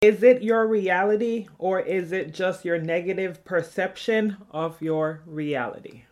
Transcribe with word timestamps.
Is 0.00 0.22
it 0.22 0.44
your 0.44 0.64
reality 0.64 1.48
or 1.58 1.80
is 1.80 2.12
it 2.12 2.32
just 2.32 2.64
your 2.64 2.78
negative 2.78 3.44
perception 3.44 4.36
of 4.52 4.80
your 4.80 5.22
reality? 5.26 6.04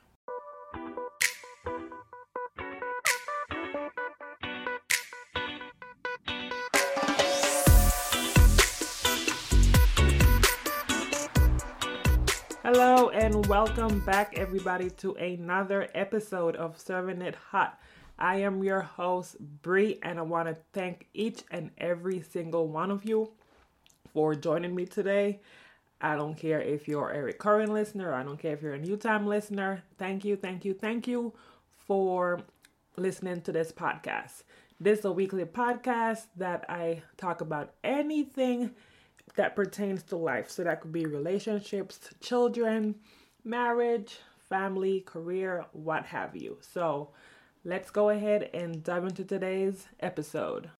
Hello 12.65 13.11
and 13.11 13.47
welcome 13.47 14.01
back, 14.01 14.37
everybody, 14.37 14.91
to 14.91 15.15
another 15.15 15.89
episode 15.95 16.57
of 16.57 16.77
Serving 16.77 17.23
It 17.23 17.37
Hot. 17.37 17.79
I 18.19 18.39
am 18.39 18.65
your 18.65 18.81
host, 18.81 19.37
Bree, 19.39 20.01
and 20.03 20.19
I 20.19 20.23
want 20.23 20.49
to 20.49 20.57
thank 20.73 21.07
each 21.15 21.45
and 21.53 21.71
every 21.79 22.21
single 22.21 22.67
one 22.67 22.91
of 22.91 23.05
you 23.05 23.31
for 24.17 24.35
joining 24.35 24.75
me 24.75 24.87
today. 24.87 25.39
I 26.01 26.17
don't 26.17 26.39
care 26.39 26.63
if 26.63 26.89
you're 26.89 27.11
a 27.11 27.23
recurring 27.23 27.71
listener, 27.71 28.15
I 28.15 28.23
don't 28.23 28.39
care 28.39 28.55
if 28.55 28.63
you're 28.63 28.73
a 28.73 28.79
new 28.79 28.97
time 28.97 29.27
listener. 29.27 29.83
Thank 29.99 30.25
you, 30.25 30.37
thank 30.37 30.65
you, 30.65 30.73
thank 30.73 31.07
you 31.07 31.35
for 31.87 32.41
listening 32.97 33.43
to 33.43 33.53
this 33.53 33.73
podcast. 33.73 34.45
This 34.81 35.01
is 35.01 35.05
a 35.05 35.13
weekly 35.13 35.45
podcast 35.45 36.29
that 36.39 36.65
I 36.67 37.03
talk 37.19 37.43
about 37.43 37.75
anything 37.85 38.71
that 39.35 39.55
pertains 39.55 40.03
to 40.05 40.17
life. 40.17 40.49
So 40.51 40.65
that 40.65 40.81
could 40.81 40.93
be 40.93 41.05
relationships, 41.05 42.01
children, 42.23 42.95
marriage, 43.45 44.21
family, 44.49 45.01
career, 45.01 45.67
what 45.73 46.07
have 46.07 46.35
you. 46.35 46.57
So 46.63 47.11
let's 47.67 47.91
go 47.91 48.09
ahead 48.09 48.49
and 48.55 48.83
dive 48.83 49.05
into 49.05 49.25
today's 49.25 49.89
episode. 50.01 50.71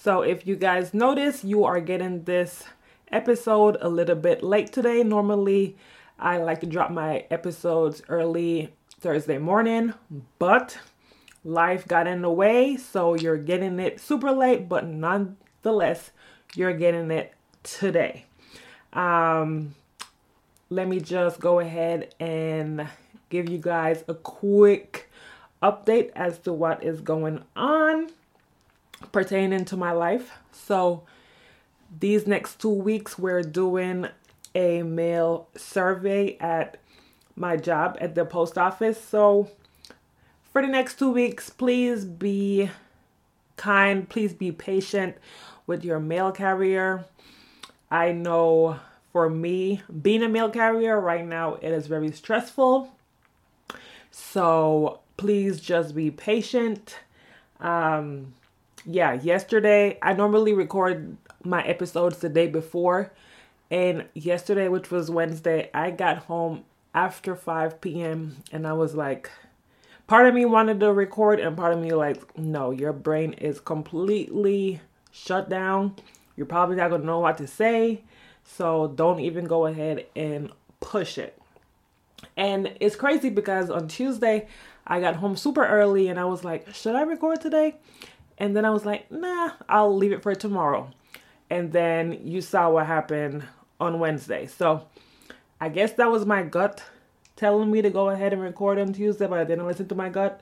So, 0.00 0.22
if 0.22 0.46
you 0.46 0.54
guys 0.54 0.94
notice, 0.94 1.42
you 1.42 1.64
are 1.64 1.80
getting 1.80 2.22
this 2.22 2.62
episode 3.12 3.76
a 3.80 3.88
little 3.88 4.16
bit 4.16 4.42
late 4.42 4.72
today. 4.72 5.02
Normally, 5.02 5.76
I 6.18 6.38
like 6.38 6.60
to 6.60 6.66
drop 6.66 6.90
my 6.90 7.24
episodes 7.30 8.02
early 8.08 8.72
Thursday 9.00 9.38
morning, 9.38 9.94
but 10.38 10.78
life 11.44 11.86
got 11.86 12.06
in 12.06 12.22
the 12.22 12.30
way, 12.30 12.76
so 12.76 13.14
you're 13.14 13.38
getting 13.38 13.78
it 13.78 14.00
super 14.00 14.32
late, 14.32 14.68
but 14.68 14.86
nonetheless, 14.86 16.10
you're 16.54 16.74
getting 16.74 17.10
it 17.10 17.32
today. 17.62 18.24
Um, 18.92 19.74
let 20.70 20.88
me 20.88 21.00
just 21.00 21.40
go 21.40 21.60
ahead 21.60 22.14
and 22.18 22.88
give 23.30 23.48
you 23.48 23.58
guys 23.58 24.04
a 24.08 24.14
quick 24.14 25.10
update 25.62 26.10
as 26.14 26.38
to 26.40 26.52
what 26.52 26.82
is 26.82 27.00
going 27.00 27.42
on 27.56 28.08
pertaining 29.12 29.64
to 29.66 29.76
my 29.76 29.92
life. 29.92 30.32
So, 30.52 31.04
these 31.96 32.26
next 32.26 32.60
two 32.60 32.70
weeks, 32.70 33.18
we're 33.18 33.42
doing 33.42 34.08
a 34.54 34.82
mail 34.82 35.48
survey 35.56 36.36
at 36.38 36.78
my 37.36 37.56
job 37.56 37.96
at 38.00 38.14
the 38.14 38.24
post 38.24 38.58
office. 38.58 39.02
So, 39.02 39.50
for 40.52 40.62
the 40.62 40.68
next 40.68 40.98
two 40.98 41.12
weeks, 41.12 41.50
please 41.50 42.04
be 42.04 42.70
kind, 43.56 44.08
please 44.08 44.32
be 44.32 44.52
patient 44.52 45.16
with 45.66 45.84
your 45.84 46.00
mail 46.00 46.32
carrier. 46.32 47.04
I 47.90 48.12
know 48.12 48.80
for 49.12 49.30
me, 49.30 49.82
being 50.02 50.22
a 50.22 50.28
mail 50.28 50.50
carrier 50.50 51.00
right 51.00 51.26
now, 51.26 51.54
it 51.54 51.70
is 51.70 51.86
very 51.86 52.12
stressful. 52.12 52.90
So, 54.10 55.00
please 55.16 55.60
just 55.60 55.94
be 55.94 56.10
patient. 56.10 56.98
Um, 57.60 58.34
yeah, 58.84 59.14
yesterday 59.14 59.98
I 60.02 60.12
normally 60.14 60.52
record 60.52 61.16
my 61.44 61.62
episodes 61.62 62.18
the 62.18 62.28
day 62.28 62.46
before, 62.46 63.12
and 63.70 64.06
yesterday, 64.14 64.68
which 64.68 64.90
was 64.90 65.10
Wednesday, 65.10 65.70
I 65.74 65.90
got 65.90 66.18
home 66.18 66.64
after 66.94 67.36
5 67.36 67.80
p.m. 67.80 68.38
and 68.50 68.66
I 68.66 68.72
was 68.72 68.94
like, 68.94 69.30
part 70.06 70.26
of 70.26 70.34
me 70.34 70.44
wanted 70.44 70.80
to 70.80 70.92
record, 70.92 71.38
and 71.40 71.56
part 71.56 71.74
of 71.74 71.80
me 71.80 71.92
like, 71.92 72.38
no, 72.38 72.70
your 72.70 72.92
brain 72.92 73.34
is 73.34 73.60
completely 73.60 74.80
shut 75.10 75.48
down. 75.48 75.96
You're 76.36 76.46
probably 76.46 76.76
not 76.76 76.90
gonna 76.90 77.04
know 77.04 77.20
what 77.20 77.38
to 77.38 77.46
say, 77.46 78.02
so 78.44 78.88
don't 78.88 79.20
even 79.20 79.44
go 79.44 79.66
ahead 79.66 80.06
and 80.16 80.50
push 80.80 81.18
it. 81.18 81.40
And 82.36 82.74
it's 82.80 82.96
crazy 82.96 83.30
because 83.30 83.70
on 83.70 83.88
Tuesday 83.88 84.48
I 84.86 85.00
got 85.00 85.16
home 85.16 85.36
super 85.36 85.66
early 85.66 86.08
and 86.08 86.18
I 86.18 86.24
was 86.24 86.44
like, 86.44 86.74
should 86.74 86.94
I 86.94 87.02
record 87.02 87.40
today? 87.40 87.76
And 88.38 88.56
then 88.56 88.64
I 88.64 88.70
was 88.70 88.86
like, 88.86 89.10
nah, 89.10 89.50
I'll 89.68 89.94
leave 89.94 90.12
it 90.12 90.22
for 90.22 90.34
tomorrow. 90.34 90.90
And 91.50 91.72
then 91.72 92.20
you 92.24 92.40
saw 92.40 92.70
what 92.70 92.86
happened 92.86 93.44
on 93.80 93.98
Wednesday. 93.98 94.46
So 94.46 94.86
I 95.60 95.68
guess 95.68 95.92
that 95.92 96.10
was 96.10 96.26
my 96.26 96.42
gut 96.42 96.82
telling 97.36 97.70
me 97.70 97.80
to 97.82 97.90
go 97.90 98.10
ahead 98.10 98.32
and 98.32 98.42
record 98.42 98.78
on 98.78 98.92
Tuesday, 98.92 99.26
but 99.26 99.38
I 99.38 99.44
didn't 99.44 99.66
listen 99.66 99.88
to 99.88 99.94
my 99.94 100.08
gut. 100.08 100.40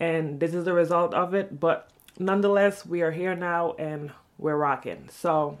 And 0.00 0.40
this 0.40 0.54
is 0.54 0.64
the 0.64 0.72
result 0.72 1.12
of 1.14 1.34
it. 1.34 1.60
But 1.60 1.90
nonetheless, 2.18 2.86
we 2.86 3.02
are 3.02 3.10
here 3.10 3.34
now 3.34 3.74
and 3.78 4.10
we're 4.38 4.56
rocking. 4.56 5.08
So 5.10 5.58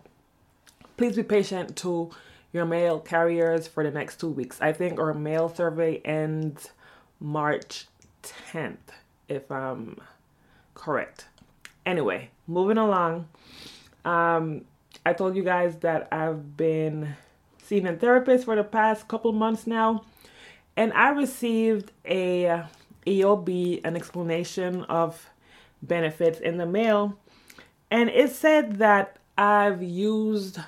please 0.96 1.16
be 1.16 1.22
patient 1.22 1.76
to 1.76 2.10
your 2.52 2.64
mail 2.64 2.98
carriers 2.98 3.68
for 3.68 3.84
the 3.84 3.90
next 3.90 4.18
two 4.18 4.30
weeks. 4.30 4.60
I 4.60 4.72
think 4.72 4.98
our 4.98 5.14
mail 5.14 5.48
survey 5.48 5.98
ends 6.04 6.70
March 7.20 7.86
10th, 8.22 8.76
if 9.28 9.50
I'm 9.50 9.98
correct. 10.74 11.26
Anyway, 11.86 12.30
moving 12.46 12.78
along. 12.78 13.28
Um, 14.04 14.64
I 15.04 15.12
told 15.12 15.36
you 15.36 15.42
guys 15.42 15.76
that 15.78 16.08
I've 16.12 16.56
been 16.56 17.14
seeing 17.62 17.86
a 17.86 17.96
therapist 17.96 18.44
for 18.44 18.56
the 18.56 18.64
past 18.64 19.08
couple 19.08 19.32
months 19.32 19.66
now, 19.66 20.04
and 20.76 20.92
I 20.92 21.10
received 21.10 21.92
a 22.04 22.64
EOB, 23.06 23.80
an 23.84 23.96
explanation 23.96 24.84
of 24.84 25.30
benefits 25.82 26.38
in 26.38 26.58
the 26.58 26.66
mail, 26.66 27.18
and 27.90 28.10
it 28.10 28.30
said 28.30 28.76
that 28.76 29.16
I've 29.38 29.82
used 29.82 30.58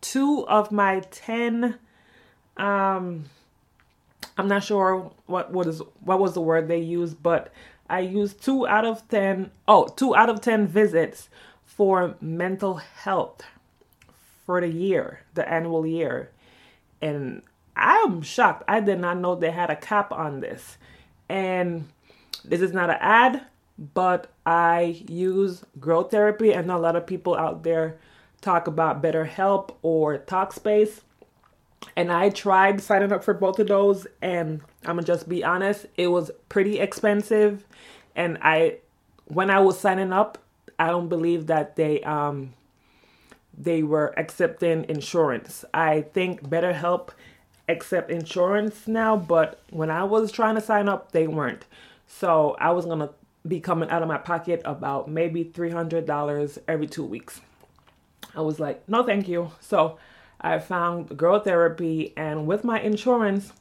two 0.00 0.46
of 0.48 0.72
my 0.72 1.00
10 1.10 1.78
um 2.56 3.24
I'm 4.40 4.48
not 4.48 4.64
sure 4.64 5.12
what 5.26 5.52
what 5.52 5.66
is 5.66 5.82
what 6.00 6.18
was 6.18 6.32
the 6.32 6.40
word 6.40 6.66
they 6.66 6.78
used, 6.78 7.22
but 7.22 7.52
I 7.90 8.00
used 8.00 8.42
two 8.42 8.66
out 8.66 8.86
of 8.86 9.06
ten. 9.08 9.50
Oh, 9.68 9.86
two 9.86 10.16
out 10.16 10.30
of 10.30 10.40
10 10.40 10.66
visits 10.66 11.28
for 11.80 12.14
mental 12.20 12.74
health 12.74 13.42
for 14.44 14.60
the 14.60 14.68
year, 14.68 15.20
the 15.32 15.50
annual 15.50 15.86
year. 15.86 16.30
And 17.00 17.40
I'm 17.74 18.20
shocked. 18.20 18.64
I 18.68 18.80
did 18.80 19.00
not 19.00 19.16
know 19.16 19.34
they 19.34 19.50
had 19.50 19.70
a 19.70 19.76
cap 19.76 20.12
on 20.12 20.40
this. 20.40 20.76
And 21.30 21.88
this 22.44 22.60
is 22.60 22.74
not 22.74 22.90
an 22.90 22.98
ad, 23.00 23.46
but 23.94 24.30
I 24.44 25.02
use 25.08 25.64
growth 25.80 26.10
therapy. 26.10 26.52
and 26.52 26.70
a 26.70 26.76
lot 26.76 26.96
of 26.96 27.06
people 27.06 27.34
out 27.34 27.62
there 27.62 27.96
talk 28.42 28.66
about 28.66 29.02
BetterHelp 29.02 29.74
or 29.80 30.18
Talkspace. 30.18 31.00
And 31.96 32.12
I 32.12 32.28
tried 32.28 32.82
signing 32.82 33.10
up 33.10 33.24
for 33.24 33.32
both 33.32 33.58
of 33.58 33.68
those, 33.68 34.06
and 34.20 34.60
I'm 34.84 34.96
gonna 34.96 35.04
just 35.04 35.30
be 35.30 35.42
honest, 35.42 35.86
it 35.96 36.08
was 36.08 36.30
pretty 36.50 36.78
expensive. 36.78 37.64
And 38.14 38.36
I, 38.42 38.80
when 39.28 39.48
I 39.48 39.60
was 39.60 39.80
signing 39.80 40.12
up, 40.12 40.36
I 40.80 40.88
don't 40.88 41.08
believe 41.08 41.46
that 41.46 41.76
they 41.76 42.02
um 42.02 42.54
they 43.56 43.82
were 43.82 44.14
accepting 44.18 44.86
insurance. 44.88 45.64
I 45.74 46.00
think 46.00 46.42
BetterHelp 46.42 47.10
accept 47.68 48.10
insurance 48.10 48.88
now, 48.88 49.16
but 49.16 49.60
when 49.70 49.90
I 49.90 50.04
was 50.04 50.32
trying 50.32 50.54
to 50.54 50.60
sign 50.60 50.88
up, 50.88 51.12
they 51.12 51.26
weren't. 51.26 51.66
So 52.06 52.56
I 52.58 52.70
was 52.70 52.86
gonna 52.86 53.10
be 53.46 53.60
coming 53.60 53.90
out 53.90 54.02
of 54.02 54.08
my 54.08 54.18
pocket 54.18 54.62
about 54.64 55.08
maybe 55.08 55.44
three 55.44 55.70
hundred 55.70 56.06
dollars 56.06 56.58
every 56.66 56.86
two 56.86 57.04
weeks. 57.04 57.42
I 58.34 58.40
was 58.40 58.58
like, 58.58 58.88
no, 58.88 59.04
thank 59.04 59.28
you. 59.28 59.52
So 59.60 59.98
I 60.40 60.58
found 60.60 61.16
growth 61.16 61.44
therapy, 61.44 62.14
and 62.16 62.46
with 62.46 62.64
my 62.64 62.80
insurance, 62.80 63.52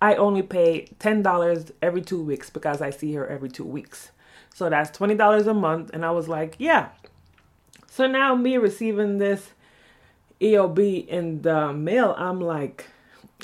I 0.00 0.14
only 0.14 0.42
pay 0.42 0.88
$10 0.98 1.72
every 1.82 2.02
two 2.02 2.22
weeks 2.22 2.50
because 2.50 2.80
I 2.80 2.90
see 2.90 3.12
her 3.14 3.26
every 3.26 3.48
two 3.50 3.64
weeks. 3.64 4.10
So 4.54 4.68
that's 4.68 4.96
$20 4.96 5.46
a 5.46 5.54
month. 5.54 5.90
And 5.92 6.04
I 6.04 6.10
was 6.10 6.28
like, 6.28 6.56
yeah. 6.58 6.90
So 7.86 8.06
now, 8.06 8.34
me 8.34 8.56
receiving 8.56 9.18
this 9.18 9.50
EOB 10.40 11.06
in 11.06 11.42
the 11.42 11.72
mail, 11.72 12.14
I'm 12.16 12.40
like, 12.40 12.86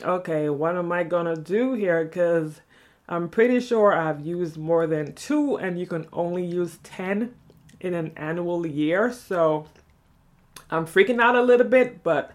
okay, 0.02 0.48
what 0.48 0.76
am 0.76 0.90
I 0.92 1.04
gonna 1.04 1.36
do 1.36 1.74
here? 1.74 2.04
Because 2.04 2.60
I'm 3.08 3.28
pretty 3.28 3.60
sure 3.60 3.94
I've 3.94 4.20
used 4.20 4.56
more 4.56 4.86
than 4.86 5.14
two, 5.14 5.56
and 5.56 5.78
you 5.78 5.86
can 5.86 6.06
only 6.12 6.44
use 6.44 6.78
10 6.82 7.34
in 7.80 7.94
an 7.94 8.12
annual 8.16 8.66
year. 8.66 9.12
So 9.12 9.66
I'm 10.70 10.86
freaking 10.86 11.20
out 11.20 11.36
a 11.36 11.42
little 11.42 11.66
bit, 11.66 12.02
but 12.02 12.32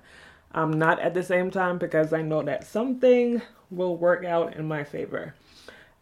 I'm 0.51 0.73
not 0.73 0.99
at 0.99 1.13
the 1.13 1.23
same 1.23 1.51
time 1.51 1.77
because 1.77 2.13
I 2.13 2.21
know 2.21 2.41
that 2.43 2.65
something 2.65 3.41
will 3.69 3.97
work 3.97 4.23
out 4.23 4.55
in 4.55 4.67
my 4.67 4.83
favor. 4.83 5.35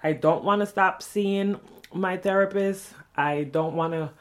I 0.04 0.14
don't 0.14 0.44
want 0.44 0.62
to 0.62 0.66
stop 0.66 1.02
seeing 1.02 1.60
my 1.94 2.18
therapist. 2.18 2.94
I 3.16 3.44
don't 3.44 3.76
want 3.76 3.94
to 3.94 4.12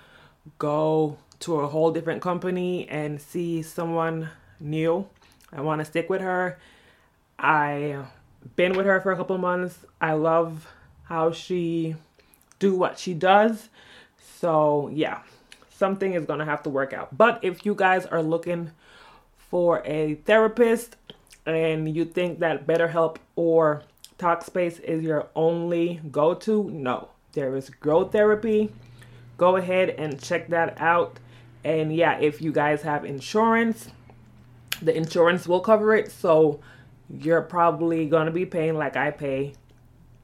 go 0.58 1.18
to 1.40 1.60
a 1.60 1.66
whole 1.66 1.90
different 1.90 2.22
company 2.22 2.88
and 2.88 3.20
see 3.20 3.62
someone 3.62 4.28
new. 4.58 5.06
I 5.52 5.60
want 5.62 5.80
to 5.80 5.84
stick 5.84 6.10
with 6.10 6.20
her. 6.20 6.58
I 7.38 8.04
been 8.56 8.74
with 8.74 8.86
her 8.86 9.00
for 9.00 9.12
a 9.12 9.16
couple 9.16 9.36
months. 9.38 9.78
I 10.00 10.12
love 10.12 10.66
how 11.04 11.32
she 11.32 11.96
do 12.58 12.74
what 12.74 12.98
she 12.98 13.14
does. 13.14 13.68
So, 14.38 14.90
yeah. 14.92 15.22
Something 15.70 16.12
is 16.12 16.26
going 16.26 16.40
to 16.40 16.44
have 16.44 16.62
to 16.64 16.70
work 16.70 16.92
out. 16.92 17.16
But 17.16 17.40
if 17.42 17.64
you 17.64 17.74
guys 17.74 18.04
are 18.04 18.22
looking 18.22 18.70
for 19.36 19.82
a 19.86 20.16
therapist 20.26 20.96
and 21.46 21.94
you 21.96 22.04
think 22.04 22.40
that 22.40 22.66
BetterHelp 22.66 23.16
or 23.34 23.82
Talkspace 24.18 24.78
is 24.80 25.02
your 25.02 25.28
only 25.34 26.00
go-to, 26.10 26.70
no. 26.70 27.08
There 27.32 27.56
is 27.56 27.70
growth 27.70 28.12
therapy. 28.12 28.72
Go 29.36 29.56
ahead 29.56 29.90
and 29.90 30.20
check 30.20 30.48
that 30.48 30.80
out. 30.80 31.18
And 31.64 31.94
yeah, 31.94 32.18
if 32.18 32.42
you 32.42 32.52
guys 32.52 32.82
have 32.82 33.04
insurance, 33.04 33.88
the 34.82 34.96
insurance 34.96 35.46
will 35.46 35.60
cover 35.60 35.94
it. 35.94 36.10
So 36.10 36.60
you're 37.08 37.42
probably 37.42 38.06
going 38.06 38.26
to 38.26 38.32
be 38.32 38.46
paying 38.46 38.76
like 38.76 38.96
I 38.96 39.10
pay 39.10 39.54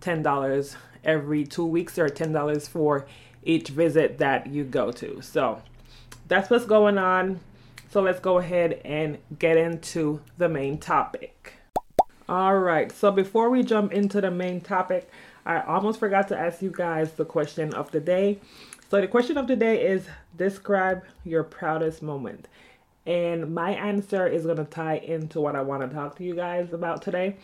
$10 0.00 0.76
every 1.04 1.44
two 1.44 1.64
weeks 1.64 1.98
or 1.98 2.08
$10 2.08 2.68
for 2.68 3.06
each 3.42 3.68
visit 3.68 4.18
that 4.18 4.46
you 4.48 4.64
go 4.64 4.90
to. 4.92 5.20
So 5.22 5.62
that's 6.28 6.50
what's 6.50 6.66
going 6.66 6.98
on. 6.98 7.40
So 7.90 8.02
let's 8.02 8.20
go 8.20 8.38
ahead 8.38 8.80
and 8.84 9.18
get 9.38 9.56
into 9.56 10.20
the 10.38 10.48
main 10.48 10.78
topic. 10.78 11.54
All 12.28 12.58
right, 12.58 12.90
so 12.90 13.12
before 13.12 13.50
we 13.50 13.62
jump 13.62 13.92
into 13.92 14.20
the 14.20 14.32
main 14.32 14.60
topic, 14.60 15.08
I 15.46 15.60
almost 15.62 16.00
forgot 16.00 16.26
to 16.28 16.38
ask 16.38 16.60
you 16.60 16.70
guys 16.70 17.12
the 17.12 17.24
question 17.24 17.72
of 17.72 17.92
the 17.92 18.00
day. 18.00 18.40
So 18.90 19.00
the 19.00 19.06
question 19.06 19.38
of 19.38 19.46
the 19.46 19.56
day 19.56 19.86
is 19.86 20.06
describe 20.36 21.04
your 21.24 21.44
proudest 21.44 22.02
moment. 22.02 22.48
And 23.06 23.54
my 23.54 23.70
answer 23.70 24.26
is 24.26 24.44
going 24.44 24.56
to 24.56 24.64
tie 24.64 24.96
into 24.96 25.40
what 25.40 25.54
I 25.54 25.62
want 25.62 25.88
to 25.88 25.94
talk 25.94 26.16
to 26.16 26.24
you 26.24 26.34
guys 26.34 26.72
about 26.72 27.02
today. 27.02 27.36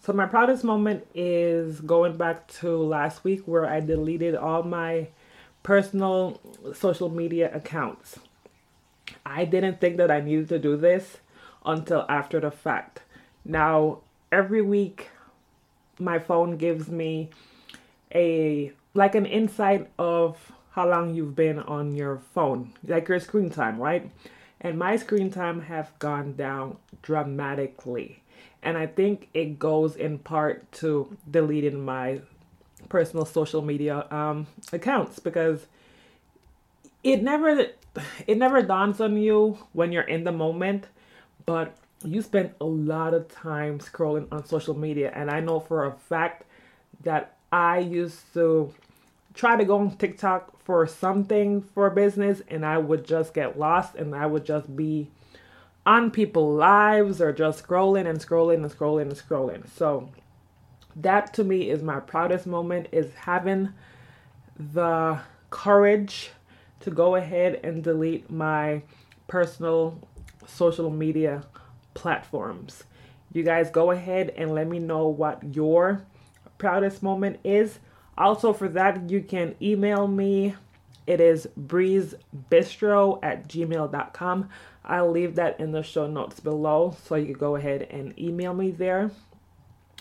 So, 0.00 0.12
my 0.12 0.26
proudest 0.26 0.62
moment 0.62 1.06
is 1.12 1.80
going 1.80 2.16
back 2.16 2.46
to 2.60 2.76
last 2.76 3.24
week 3.24 3.42
where 3.46 3.68
I 3.68 3.80
deleted 3.80 4.36
all 4.36 4.62
my 4.62 5.08
personal 5.64 6.40
social 6.72 7.08
media 7.08 7.50
accounts. 7.52 8.20
I 9.26 9.44
didn't 9.44 9.80
think 9.80 9.96
that 9.96 10.10
I 10.10 10.20
needed 10.20 10.48
to 10.50 10.58
do 10.60 10.76
this 10.76 11.18
until 11.66 12.06
after 12.08 12.38
the 12.38 12.52
fact. 12.52 13.02
Now, 13.44 13.98
every 14.30 14.62
week, 14.62 15.08
my 15.98 16.20
phone 16.20 16.56
gives 16.56 16.88
me 16.88 17.30
a 18.14 18.72
like 18.94 19.14
an 19.14 19.26
insight 19.26 19.90
of 19.98 20.52
how 20.72 20.88
long 20.88 21.14
you've 21.14 21.34
been 21.34 21.58
on 21.60 21.94
your 21.94 22.18
phone, 22.34 22.72
like 22.86 23.08
your 23.08 23.20
screen 23.20 23.50
time, 23.50 23.78
right? 23.80 24.10
and 24.60 24.78
my 24.78 24.96
screen 24.96 25.30
time 25.30 25.62
have 25.62 25.96
gone 25.98 26.34
down 26.34 26.76
dramatically 27.02 28.22
and 28.62 28.76
i 28.76 28.86
think 28.86 29.28
it 29.34 29.58
goes 29.58 29.96
in 29.96 30.18
part 30.18 30.70
to 30.72 31.16
deleting 31.30 31.84
my 31.84 32.20
personal 32.88 33.24
social 33.24 33.62
media 33.62 34.06
um, 34.10 34.46
accounts 34.72 35.18
because 35.18 35.66
it 37.02 37.22
never 37.22 37.66
it 38.26 38.38
never 38.38 38.62
dawns 38.62 39.00
on 39.00 39.16
you 39.16 39.58
when 39.72 39.92
you're 39.92 40.02
in 40.02 40.24
the 40.24 40.32
moment 40.32 40.86
but 41.46 41.76
you 42.04 42.22
spend 42.22 42.50
a 42.60 42.64
lot 42.64 43.14
of 43.14 43.28
time 43.28 43.78
scrolling 43.78 44.26
on 44.32 44.44
social 44.44 44.76
media 44.76 45.12
and 45.14 45.30
i 45.30 45.40
know 45.40 45.60
for 45.60 45.84
a 45.86 45.92
fact 45.92 46.44
that 47.02 47.36
i 47.52 47.78
used 47.78 48.32
to 48.34 48.72
try 49.34 49.56
to 49.56 49.64
go 49.64 49.78
on 49.78 49.96
tiktok 49.96 50.58
for 50.68 50.86
something 50.86 51.62
for 51.62 51.88
business 51.88 52.42
and 52.48 52.62
I 52.62 52.76
would 52.76 53.06
just 53.06 53.32
get 53.32 53.58
lost 53.58 53.94
and 53.94 54.14
I 54.14 54.26
would 54.26 54.44
just 54.44 54.76
be 54.76 55.08
on 55.86 56.10
people's 56.10 56.58
lives 56.58 57.22
or 57.22 57.32
just 57.32 57.66
scrolling 57.66 58.06
and 58.06 58.18
scrolling 58.18 58.56
and 58.56 58.70
scrolling 58.70 59.04
and 59.04 59.12
scrolling. 59.12 59.66
So 59.66 60.10
that 60.94 61.32
to 61.32 61.42
me 61.42 61.70
is 61.70 61.82
my 61.82 62.00
proudest 62.00 62.46
moment 62.46 62.88
is 62.92 63.14
having 63.14 63.72
the 64.58 65.20
courage 65.48 66.32
to 66.80 66.90
go 66.90 67.14
ahead 67.14 67.60
and 67.64 67.82
delete 67.82 68.30
my 68.30 68.82
personal 69.26 69.98
social 70.46 70.90
media 70.90 71.44
platforms. 71.94 72.84
You 73.32 73.42
guys 73.42 73.70
go 73.70 73.90
ahead 73.90 74.34
and 74.36 74.54
let 74.54 74.68
me 74.68 74.80
know 74.80 75.08
what 75.08 75.54
your 75.54 76.04
proudest 76.58 77.02
moment 77.02 77.40
is. 77.44 77.78
Also, 78.16 78.52
for 78.52 78.68
that, 78.68 79.08
you 79.10 79.22
can 79.22 79.54
email 79.62 80.06
me. 80.06 80.54
It 81.06 81.20
is 81.20 81.48
breesbistro 81.58 83.18
at 83.22 83.48
gmail.com. 83.48 84.48
I'll 84.84 85.10
leave 85.10 85.36
that 85.36 85.60
in 85.60 85.72
the 85.72 85.82
show 85.82 86.06
notes 86.06 86.40
below 86.40 86.96
so 87.04 87.14
you 87.14 87.34
go 87.34 87.56
ahead 87.56 87.82
and 87.82 88.18
email 88.18 88.54
me 88.54 88.70
there 88.70 89.10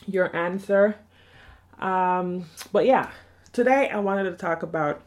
your 0.07 0.35
answer. 0.35 0.95
Um, 1.79 2.45
but 2.71 2.85
yeah, 2.85 3.11
today 3.51 3.89
I 3.89 3.99
wanted 3.99 4.23
to 4.23 4.37
talk 4.37 4.63
about 4.63 5.01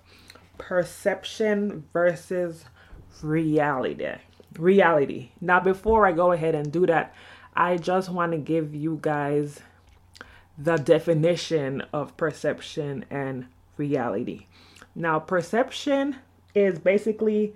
perception 0.58 1.85
versus 1.93 2.64
reality. 3.23 4.06
Reality. 4.58 5.31
Now, 5.41 5.61
before 5.61 6.06
I 6.06 6.12
go 6.12 6.32
ahead 6.32 6.55
and 6.55 6.73
do 6.73 6.87
that, 6.87 7.14
I 7.55 7.76
just 7.76 8.08
want 8.08 8.32
to 8.32 8.38
give 8.38 8.75
you 8.75 8.99
guys 9.00 9.61
the 10.62 10.76
definition 10.76 11.82
of 11.92 12.16
perception 12.16 13.04
and 13.10 13.46
reality. 13.76 14.46
Now, 14.94 15.18
perception 15.18 16.16
is 16.54 16.78
basically 16.78 17.54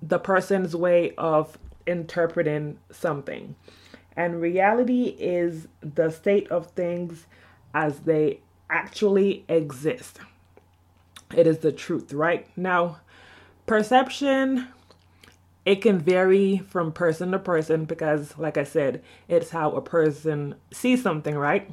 the 0.00 0.18
person's 0.18 0.76
way 0.76 1.14
of 1.16 1.58
interpreting 1.86 2.78
something, 2.92 3.56
and 4.16 4.40
reality 4.40 5.16
is 5.18 5.66
the 5.80 6.10
state 6.10 6.48
of 6.48 6.66
things 6.68 7.26
as 7.74 8.00
they 8.00 8.40
actually 8.68 9.44
exist. 9.48 10.20
It 11.34 11.46
is 11.46 11.58
the 11.58 11.72
truth, 11.72 12.12
right? 12.12 12.46
Now, 12.56 13.00
perception 13.66 14.68
it 15.70 15.82
can 15.82 16.00
vary 16.00 16.58
from 16.58 16.90
person 16.90 17.30
to 17.30 17.38
person 17.38 17.84
because 17.84 18.36
like 18.36 18.56
i 18.56 18.64
said 18.64 19.00
it's 19.28 19.50
how 19.50 19.70
a 19.70 19.80
person 19.80 20.56
sees 20.72 21.00
something 21.00 21.36
right? 21.36 21.70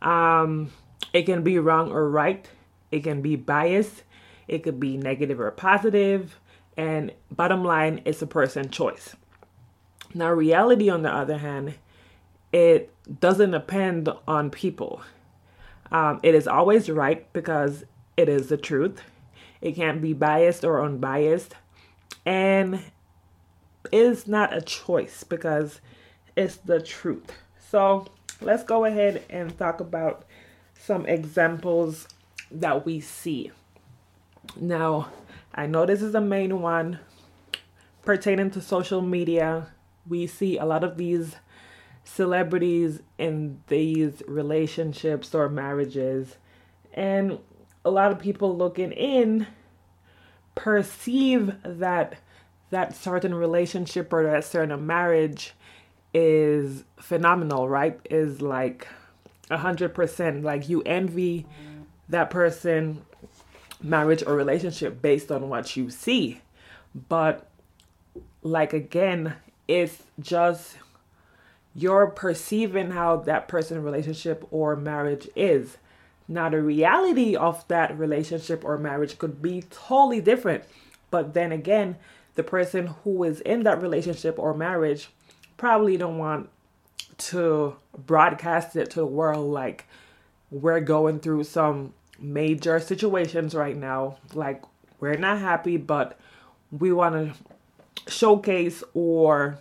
Um, 0.00 0.72
it 1.12 1.24
can 1.24 1.42
be 1.42 1.58
wrong 1.58 1.92
or 1.92 2.08
right. 2.08 2.48
It 2.90 3.04
can 3.04 3.20
be 3.20 3.36
biased. 3.36 4.02
It 4.48 4.62
could 4.62 4.80
be 4.80 4.96
negative 4.96 5.40
or 5.40 5.50
positive. 5.50 6.40
And 6.78 7.12
bottom 7.30 7.62
line 7.62 8.00
it's 8.06 8.22
a 8.22 8.26
person 8.26 8.70
choice. 8.70 9.14
Now 10.14 10.30
reality 10.30 10.88
on 10.88 11.02
the 11.02 11.14
other 11.14 11.36
hand 11.36 11.74
it 12.50 12.90
doesn't 13.20 13.50
depend 13.50 14.08
on 14.26 14.48
people. 14.48 15.02
Um, 15.90 16.18
it 16.22 16.34
is 16.34 16.48
always 16.48 16.88
right 16.88 17.30
because 17.34 17.84
it 18.16 18.30
is 18.30 18.48
the 18.48 18.56
truth. 18.56 19.02
It 19.60 19.72
can't 19.72 20.00
be 20.00 20.14
biased 20.14 20.64
or 20.64 20.82
unbiased. 20.82 21.56
And 22.24 22.80
is 23.90 24.26
not 24.26 24.56
a 24.56 24.60
choice 24.60 25.24
because 25.24 25.80
it's 26.36 26.56
the 26.56 26.80
truth. 26.80 27.32
So 27.70 28.06
let's 28.40 28.62
go 28.62 28.84
ahead 28.84 29.24
and 29.28 29.56
talk 29.58 29.80
about 29.80 30.24
some 30.78 31.06
examples 31.06 32.08
that 32.50 32.84
we 32.84 33.00
see. 33.00 33.50
Now, 34.60 35.08
I 35.54 35.66
know 35.66 35.86
this 35.86 36.02
is 36.02 36.12
the 36.12 36.20
main 36.20 36.60
one 36.60 36.98
pertaining 38.04 38.50
to 38.52 38.60
social 38.60 39.00
media. 39.00 39.68
We 40.08 40.26
see 40.26 40.58
a 40.58 40.64
lot 40.64 40.84
of 40.84 40.96
these 40.96 41.36
celebrities 42.04 43.00
in 43.18 43.62
these 43.68 44.22
relationships 44.26 45.34
or 45.34 45.48
marriages, 45.48 46.36
and 46.92 47.38
a 47.84 47.90
lot 47.90 48.10
of 48.10 48.18
people 48.18 48.56
looking 48.56 48.92
in 48.92 49.46
perceive 50.54 51.54
that 51.64 52.16
that 52.72 52.96
certain 52.96 53.34
relationship 53.34 54.10
or 54.12 54.22
that 54.24 54.44
certain 54.44 54.86
marriage 54.86 55.52
is 56.14 56.84
phenomenal, 56.98 57.68
right? 57.68 58.00
Is 58.10 58.40
like 58.40 58.88
a 59.50 59.58
hundred 59.58 59.94
percent 59.94 60.42
like 60.42 60.70
you 60.70 60.82
envy 60.86 61.46
that 62.08 62.30
person 62.30 63.02
marriage 63.82 64.22
or 64.26 64.34
relationship 64.34 65.02
based 65.02 65.30
on 65.30 65.50
what 65.50 65.76
you 65.76 65.90
see. 65.90 66.40
But 67.10 67.46
like 68.42 68.72
again, 68.72 69.34
it's 69.68 70.04
just 70.18 70.78
you're 71.74 72.06
perceiving 72.06 72.92
how 72.92 73.16
that 73.16 73.48
person 73.48 73.82
relationship 73.82 74.46
or 74.50 74.76
marriage 74.76 75.28
is. 75.36 75.76
Now 76.26 76.48
the 76.48 76.62
reality 76.62 77.36
of 77.36 77.68
that 77.68 77.98
relationship 77.98 78.64
or 78.64 78.78
marriage 78.78 79.18
could 79.18 79.42
be 79.42 79.64
totally 79.70 80.22
different. 80.22 80.64
But 81.10 81.34
then 81.34 81.52
again, 81.52 81.96
the 82.34 82.42
person 82.42 82.88
who 83.04 83.24
is 83.24 83.40
in 83.40 83.62
that 83.64 83.82
relationship 83.82 84.38
or 84.38 84.54
marriage 84.54 85.10
probably 85.56 85.96
don't 85.96 86.18
want 86.18 86.48
to 87.18 87.76
broadcast 88.06 88.74
it 88.76 88.90
to 88.90 89.00
the 89.00 89.06
world 89.06 89.50
like 89.50 89.86
we're 90.50 90.80
going 90.80 91.20
through 91.20 91.44
some 91.44 91.92
major 92.18 92.80
situations 92.80 93.54
right 93.54 93.76
now 93.76 94.16
like 94.34 94.62
we're 95.00 95.16
not 95.16 95.38
happy 95.38 95.76
but 95.76 96.18
we 96.70 96.92
want 96.92 97.14
to 97.14 98.10
showcase 98.10 98.82
or 98.94 99.58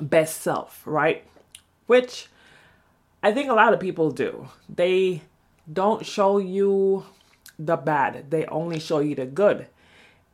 best 0.00 0.40
self, 0.40 0.82
right? 0.86 1.24
Which 1.86 2.28
I 3.22 3.32
think 3.32 3.50
a 3.50 3.54
lot 3.54 3.74
of 3.74 3.80
people 3.80 4.10
do. 4.10 4.48
They 4.68 5.22
don't 5.70 6.04
show 6.04 6.38
you 6.38 7.04
the 7.58 7.76
bad, 7.76 8.30
they 8.30 8.46
only 8.46 8.80
show 8.80 9.00
you 9.00 9.14
the 9.14 9.26
good. 9.26 9.66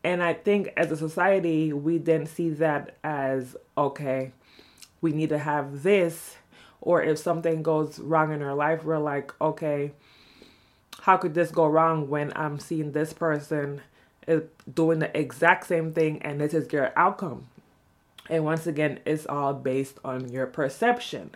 And 0.07 0.23
I 0.23 0.35
think 0.35 0.73
as 0.77 0.93
a 0.93 0.97
society, 0.97 1.73
we 1.73 1.99
then 1.99 2.27
see 2.27 2.51
that 2.51 2.97
as 3.03 3.57
okay, 3.77 4.31
we 5.01 5.11
need 5.11 5.31
to 5.31 5.39
have 5.39 5.83
this. 5.83 6.37
Or 6.81 7.03
if 7.03 7.19
something 7.19 7.65
goes 7.65 7.99
wrong 7.99 8.33
in 8.33 8.41
our 8.41 8.55
life, 8.55 8.85
we're 8.85 8.99
like, 8.99 9.33
okay, 9.41 9.91
how 11.01 11.17
could 11.17 11.35
this 11.35 11.51
go 11.51 11.67
wrong 11.67 12.09
when 12.09 12.33
I'm 12.37 12.61
seeing 12.61 12.93
this 12.93 13.13
person 13.13 13.83
is 14.29 14.43
doing 14.73 15.01
the 15.01 15.19
exact 15.19 15.67
same 15.67 15.93
thing 15.93 16.23
and 16.23 16.41
this 16.41 16.55
is 16.55 16.69
their 16.69 16.97
outcome? 16.97 17.49
And 18.31 18.45
once 18.45 18.69
again, 18.69 19.01
it's 19.05 19.27
all 19.27 19.55
based 19.55 19.99
on 20.05 20.29
your 20.29 20.47
perception. 20.47 21.33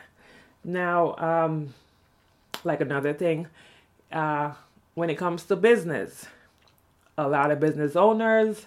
Now, 0.63 1.17
um, 1.17 1.75
like 2.63 2.81
another 2.81 3.15
thing, 3.15 3.49
uh, 4.13 4.53
when 4.95 5.11
it 5.11 5.17
comes 5.17 5.43
to 5.47 5.57
business, 5.57 6.27
a 7.17 7.29
lot 7.29 7.51
of 7.51 7.61
business 7.61 7.97
owners, 7.97 8.67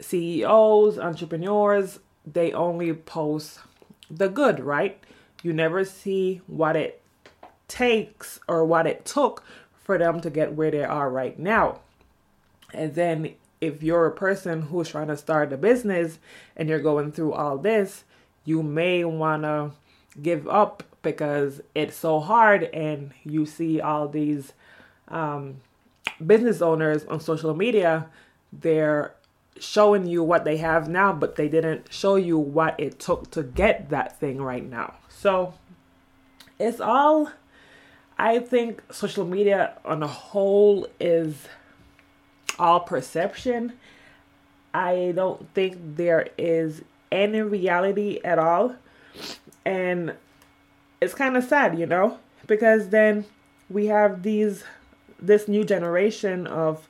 CEOs, 0.00 0.98
entrepreneurs, 0.98 2.00
they 2.26 2.52
only 2.52 2.92
post 2.92 3.60
the 4.10 4.28
good, 4.28 4.60
right? 4.60 4.98
You 5.42 5.52
never 5.52 5.84
see 5.84 6.40
what 6.46 6.76
it 6.76 7.02
takes 7.68 8.40
or 8.48 8.64
what 8.64 8.86
it 8.86 9.04
took 9.04 9.44
for 9.74 9.98
them 9.98 10.20
to 10.20 10.30
get 10.30 10.54
where 10.54 10.70
they 10.70 10.84
are 10.84 11.10
right 11.10 11.38
now. 11.38 11.80
And 12.72 12.94
then 12.94 13.34
if 13.60 13.82
you're 13.82 14.06
a 14.06 14.12
person 14.12 14.62
who's 14.62 14.88
trying 14.88 15.08
to 15.08 15.16
start 15.16 15.52
a 15.52 15.56
business 15.56 16.18
and 16.56 16.68
you're 16.68 16.80
going 16.80 17.12
through 17.12 17.32
all 17.32 17.58
this, 17.58 18.04
you 18.44 18.62
may 18.62 19.04
want 19.04 19.42
to 19.42 19.72
give 20.20 20.46
up 20.48 20.82
because 21.02 21.60
it's 21.74 21.96
so 21.96 22.20
hard 22.20 22.64
and 22.64 23.12
you 23.24 23.46
see 23.46 23.80
all 23.80 24.08
these 24.08 24.52
um, 25.08 25.60
business 26.24 26.62
owners 26.62 27.04
on 27.06 27.20
social 27.20 27.54
media 27.54 28.06
they're 28.52 29.14
showing 29.58 30.06
you 30.06 30.22
what 30.22 30.44
they 30.44 30.56
have 30.56 30.88
now 30.88 31.12
but 31.12 31.36
they 31.36 31.48
didn't 31.48 31.92
show 31.92 32.16
you 32.16 32.38
what 32.38 32.78
it 32.78 32.98
took 32.98 33.30
to 33.30 33.42
get 33.42 33.88
that 33.90 34.18
thing 34.18 34.40
right 34.40 34.68
now. 34.68 34.94
So 35.08 35.54
it's 36.58 36.80
all 36.80 37.30
i 38.16 38.38
think 38.38 38.80
social 38.92 39.24
media 39.24 39.76
on 39.84 40.00
a 40.00 40.06
whole 40.06 40.86
is 41.00 41.48
all 42.58 42.80
perception. 42.80 43.72
I 44.72 45.12
don't 45.14 45.52
think 45.54 45.78
there 45.96 46.28
is 46.36 46.82
any 47.12 47.40
reality 47.42 48.20
at 48.24 48.38
all. 48.38 48.76
And 49.64 50.14
it's 51.00 51.14
kind 51.14 51.36
of 51.36 51.44
sad, 51.44 51.78
you 51.78 51.86
know, 51.86 52.18
because 52.46 52.88
then 52.88 53.24
we 53.70 53.86
have 53.86 54.22
these 54.22 54.64
this 55.26 55.48
new 55.48 55.64
generation 55.64 56.46
of 56.46 56.88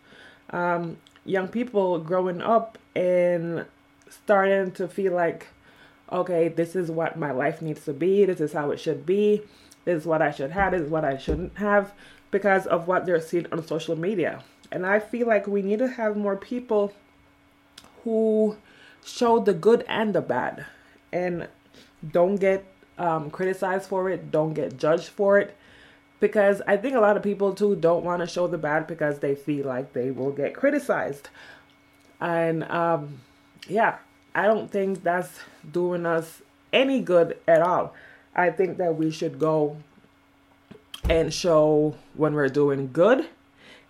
um, 0.51 0.97
young 1.25 1.49
people 1.49 1.99
growing 1.99 2.41
up 2.43 2.79
and 2.95 3.67
starting 4.09 4.73
to 4.73 4.89
feel 4.89 5.13
like, 5.13 5.49
okay, 6.11 6.49
this 6.49 6.77
is 6.77 6.91
what 6.91 7.19
my 7.19 7.31
life 7.31 7.63
needs 7.63 7.85
to 7.85 7.93
be. 7.93 8.25
This 8.25 8.41
is 8.41 8.53
how 8.53 8.71
it 8.71 8.79
should 8.79 9.05
be. 9.07 9.43
This 9.85 10.03
is 10.03 10.07
what 10.07 10.23
I 10.23 10.31
should 10.31 10.51
have. 10.53 10.73
This 10.73 10.83
is 10.83 10.91
what 10.91 11.05
I 11.05 11.17
shouldn't 11.17 11.57
have 11.59 11.93
because 12.31 12.67
of 12.67 12.87
what 12.87 13.07
they're 13.07 13.21
seeing 13.21 13.47
on 13.53 13.67
social 13.67 13.97
media. 13.97 14.43
And 14.71 14.87
I 14.87 14.99
feel 14.99 15.27
like 15.27 15.47
we 15.47 15.63
need 15.63 15.79
to 15.79 15.89
have 15.89 16.17
more 16.17 16.37
people 16.37 16.93
who 18.03 18.57
show 19.05 19.39
the 19.39 19.55
good 19.55 19.85
and 19.89 20.15
the 20.15 20.21
bad 20.21 20.67
and 21.13 21.49
don't 22.13 22.37
get 22.37 22.65
um, 22.99 23.31
criticized 23.31 23.89
for 23.89 24.11
it, 24.11 24.31
don't 24.31 24.55
get 24.55 24.77
judged 24.79 25.09
for 25.09 25.39
it. 25.39 25.57
Because 26.25 26.63
I 26.67 26.79
think 26.79 26.97
a 26.97 27.01
lot 27.01 27.19
of 27.19 27.23
people 27.23 27.53
too 27.53 27.77
don't 27.77 28.03
want 28.03 28.23
to 28.23 28.27
show 28.27 28.47
the 28.47 28.57
bad 28.57 28.87
because 28.87 29.19
they 29.19 29.35
feel 29.35 29.67
like 29.67 29.93
they 29.93 30.11
will 30.11 30.33
get 30.33 30.55
criticized. 30.55 31.29
And 32.19 32.65
um, 32.65 33.21
yeah, 33.69 33.99
I 34.35 34.47
don't 34.47 34.71
think 34.71 35.03
that's 35.03 35.41
doing 35.71 36.07
us 36.07 36.41
any 36.73 37.03
good 37.03 37.37
at 37.47 37.61
all. 37.61 37.93
I 38.35 38.49
think 38.49 38.79
that 38.79 38.97
we 38.97 39.11
should 39.11 39.39
go 39.39 39.77
and 41.11 41.31
show 41.31 41.95
when 42.15 42.33
we're 42.33 42.49
doing 42.49 42.89
good 42.91 43.29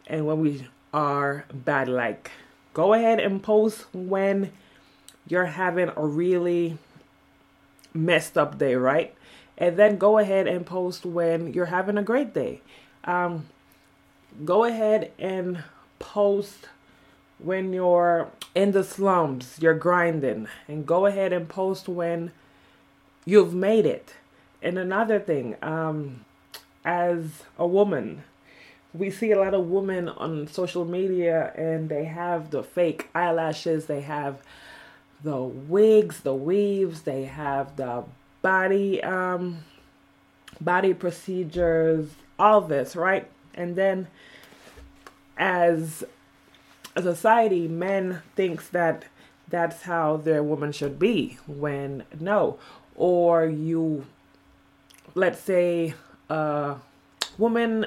and 0.09 0.27
when 0.27 0.41
we 0.41 0.67
are 0.93 1.45
bad. 1.53 1.87
Like, 1.87 2.33
go 2.73 2.95
ahead 2.95 3.21
and 3.21 3.41
post 3.45 3.87
when 3.95 4.51
you're 5.29 5.47
having 5.47 5.93
a 5.95 6.05
really 6.05 6.79
messed 7.93 8.37
up 8.37 8.59
day, 8.59 8.75
right? 8.75 9.15
And 9.57 9.77
then 9.77 9.99
go 9.99 10.19
ahead 10.19 10.47
and 10.47 10.67
post 10.67 11.07
when 11.07 11.53
you're 11.53 11.67
having 11.67 11.97
a 11.97 12.03
great 12.03 12.35
day. 12.35 12.61
Um, 13.05 13.47
go 14.45 14.65
ahead 14.65 15.13
and 15.19 15.63
post 15.99 16.69
when 17.39 17.73
you're 17.73 18.31
in 18.55 18.73
the 18.73 18.85
slums, 18.85 19.59
you're 19.61 19.75
grinding, 19.75 20.49
and 20.69 20.87
go 20.87 21.07
ahead 21.07 21.33
and 21.33 21.49
post 21.49 21.89
when 21.89 22.33
you've 23.25 23.55
made 23.55 23.87
it. 23.87 24.15
And 24.63 24.79
another 24.79 25.19
thing, 25.21 25.57
um, 25.63 26.25
as 26.85 27.43
a 27.59 27.67
woman, 27.67 28.23
we 28.93 29.11
see 29.11 29.33
a 29.33 29.39
lot 29.39 29.55
of 29.55 29.67
women 29.67 30.09
on 30.09 30.47
social 30.47 30.85
media 30.85 31.53
and 31.57 31.89
they 31.89 32.05
have 32.05 32.51
the 32.51 32.63
fake 32.63 33.09
eyelashes, 33.15 33.87
they 33.87 34.03
have 34.03 34.43
the 35.23 35.43
wigs, 35.43 36.21
the 36.21 36.35
weaves, 36.35 37.03
they 37.03 37.25
have 37.25 37.77
the 37.77 38.05
body 38.45 39.03
um 39.03 39.65
body 40.61 40.93
procedures, 40.95 42.11
all 42.39 42.61
this, 42.61 42.95
right? 42.95 43.29
And 43.55 43.75
then 43.75 44.07
as 45.37 46.05
a 46.95 47.03
society, 47.03 47.67
men 47.67 48.23
thinks 48.37 48.69
that 48.69 49.07
that's 49.49 49.83
how 49.83 50.19
their 50.19 50.43
woman 50.43 50.73
should 50.73 50.99
be 50.99 51.39
when 51.47 52.05
no. 52.21 52.59
Or 52.95 53.47
you 53.47 54.05
let's 55.15 55.41
say 55.41 55.95
a 56.29 56.77
woman 57.39 57.87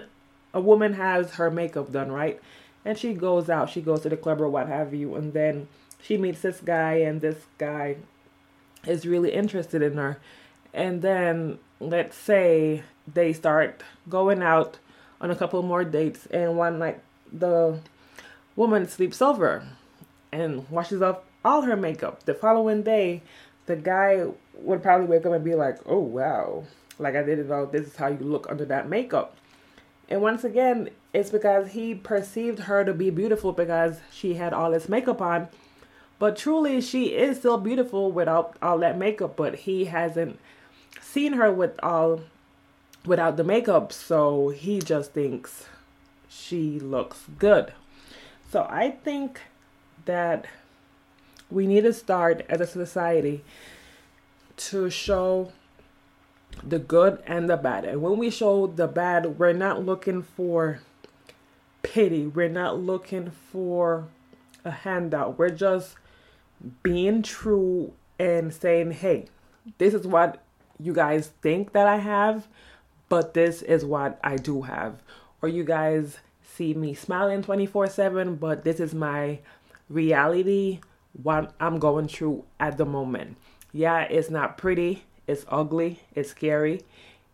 a 0.54 0.60
woman 0.60 0.94
has 0.94 1.36
her 1.36 1.52
makeup 1.52 1.92
done, 1.92 2.12
right? 2.12 2.42
And 2.84 2.98
she 2.98 3.14
goes 3.14 3.48
out, 3.50 3.70
she 3.70 3.82
goes 3.82 4.02
to 4.02 4.10
the 4.10 4.18
club 4.18 4.42
or 4.42 4.50
what 4.50 4.68
have 4.68 4.94
you, 4.94 5.14
and 5.16 5.34
then 5.34 5.68
she 6.02 6.18
meets 6.18 6.42
this 6.42 6.62
guy 6.62 6.94
and 6.94 7.22
this 7.22 7.46
guy 7.60 7.98
is 8.88 9.06
really 9.06 9.34
interested 9.34 9.82
in 9.82 9.98
her 9.98 10.18
and 10.74 11.02
then 11.02 11.60
let's 11.80 12.16
say 12.16 12.84
they 13.12 13.34
start 13.34 13.84
going 14.10 14.42
out 14.42 14.78
on 15.22 15.32
a 15.32 15.36
couple 15.36 15.62
more 15.64 15.84
dates 15.84 16.26
and 16.28 16.58
one 16.58 16.80
night 16.80 17.00
the 17.32 17.80
woman 18.56 18.88
sleeps 18.88 19.22
over 19.22 19.68
and 20.32 20.68
washes 20.70 21.02
off 21.02 21.20
all 21.46 21.62
her 21.62 21.76
makeup. 21.76 22.24
The 22.24 22.34
following 22.34 22.84
day 22.84 23.22
the 23.66 23.76
guy 23.76 24.26
would 24.56 24.82
probably 24.82 25.08
wake 25.08 25.26
up 25.26 25.34
and 25.34 25.44
be 25.44 25.56
like 25.56 25.78
oh 25.86 26.00
wow. 26.00 26.64
Like 27.00 27.16
i 27.16 27.24
didn't 27.24 27.48
know 27.48 27.66
this 27.66 27.88
is 27.88 27.96
how 27.96 28.08
you 28.08 28.20
look 28.20 28.48
under 28.50 28.66
that 28.66 28.90
makeup. 28.90 29.38
And 30.10 30.22
once 30.22 30.44
again 30.44 30.90
it's 31.14 31.30
because 31.32 31.72
he 31.72 31.96
perceived 31.96 32.60
her 32.60 32.84
to 32.86 32.94
be 32.94 33.10
beautiful 33.10 33.52
because 33.52 34.00
she 34.12 34.36
had 34.36 34.54
all 34.54 34.72
this 34.72 34.88
makeup 34.88 35.22
on. 35.22 35.48
But 36.20 36.36
truly, 36.36 36.82
she 36.82 37.16
is 37.16 37.38
still 37.38 37.58
beautiful 37.58 38.12
without 38.12 38.56
all 38.62 38.80
that 38.80 38.98
makeup. 38.98 39.36
But 39.36 39.56
he 39.56 39.86
hasn't 39.86 40.40
seen 41.02 41.34
her 41.34 41.52
with 41.52 41.80
all 41.84 42.22
without 43.06 43.38
the 43.38 43.44
makeup, 43.44 43.94
so 43.94 44.50
he 44.50 44.80
just 44.80 45.14
thinks 45.14 45.66
she 46.28 46.80
looks 46.80 47.24
good. 47.40 47.74
So 48.52 48.68
I 48.70 48.92
think 48.92 49.42
that 50.06 50.46
we 51.50 51.68
need 51.68 51.82
to 51.82 51.94
start 51.94 52.46
as 52.50 52.62
a 52.62 52.68
society 52.68 53.44
to 54.58 54.90
show 54.90 55.52
the 56.64 56.80
good 56.80 57.22
and 57.26 57.50
the 57.50 57.58
bad. 57.58 57.86
And 57.86 58.02
when 58.02 58.18
we 58.18 58.30
show 58.30 58.68
the 58.68 58.88
bad, 58.88 59.38
we're 59.38 59.54
not 59.54 59.86
looking 59.86 60.24
for 60.24 60.82
pity. 61.84 62.28
We're 62.28 62.50
not 62.50 62.80
looking 62.80 63.32
for 63.52 64.08
a 64.66 64.72
handout. 64.72 65.38
We're 65.38 65.50
just 65.50 65.96
being 66.84 67.22
true 67.22 67.94
and 68.20 68.54
saying, 68.54 68.92
hey, 68.92 69.26
this 69.78 69.94
is 69.94 70.08
what 70.08 70.42
you 70.80 70.94
guys 70.94 71.32
think 71.42 71.74
that 71.74 71.88
I 71.88 71.98
have, 71.98 72.48
but 73.10 73.34
this 73.34 73.62
is 73.62 73.86
what 73.86 74.20
I 74.24 74.36
do 74.36 74.64
have. 74.64 75.02
Or 75.42 75.50
you 75.50 75.64
guys 75.64 76.18
see 76.42 76.74
me 76.74 76.94
smiling 76.94 77.42
24 77.42 77.88
7, 77.88 78.36
but 78.36 78.64
this 78.64 78.80
is 78.80 78.94
my 78.94 79.40
reality, 79.90 80.80
what 81.22 81.54
I'm 81.60 81.80
going 81.80 82.08
through 82.08 82.46
at 82.60 82.78
the 82.78 82.86
moment. 82.86 83.38
Yeah, 83.72 84.02
it's 84.02 84.30
not 84.30 84.58
pretty, 84.58 85.04
it's 85.28 85.46
ugly, 85.50 86.00
it's 86.16 86.30
scary. 86.30 86.82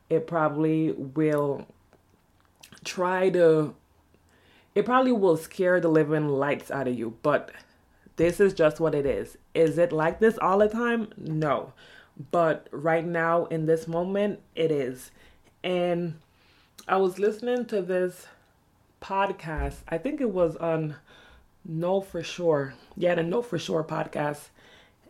It 0.09 0.27
probably 0.27 0.91
will 0.91 1.67
try 2.83 3.29
to, 3.29 3.75
it 4.75 4.85
probably 4.85 5.12
will 5.12 5.38
scare 5.38 5.79
the 5.79 5.88
living 5.88 6.27
lights 6.27 6.69
out 6.69 6.88
of 6.88 6.97
you, 6.97 7.17
but 7.23 7.51
this 8.15 8.39
is 8.39 8.53
just 8.53 8.79
what 8.79 8.93
it 8.93 9.05
is. 9.05 9.38
Is 9.53 9.77
it 9.77 9.91
like 9.91 10.19
this 10.19 10.38
all 10.39 10.59
the 10.59 10.67
time? 10.67 11.09
No. 11.17 11.73
But 12.32 12.67
right 12.72 13.05
now, 13.05 13.46
in 13.46 13.65
this 13.65 13.88
moment, 13.88 14.39
it 14.55 14.72
is. 14.72 15.12
And 15.63 16.20
I 16.88 16.98
was 16.98 17.17
listening 17.17 17.65
to 17.67 17.82
this 17.82 18.27
podcast. 19.01 19.77
I 19.88 19.98
think 19.98 20.22
it 20.22 20.29
was 20.29 20.55
on 20.58 20.96
Know 21.65 22.01
for 22.01 22.22
Sure. 22.22 22.74
Yeah, 22.96 23.15
the 23.15 23.24
Know 23.24 23.41
for 23.41 23.58
Sure 23.58 23.84
podcast. 23.84 24.50